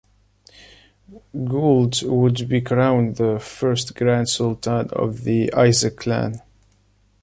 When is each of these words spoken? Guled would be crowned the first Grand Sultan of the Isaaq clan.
Guled 1.35 2.01
would 2.01 2.49
be 2.49 2.59
crowned 2.59 3.17
the 3.17 3.37
first 3.37 3.93
Grand 3.95 4.27
Sultan 4.29 4.89
of 4.89 5.25
the 5.25 5.51
Isaaq 5.55 5.95
clan. 5.97 6.41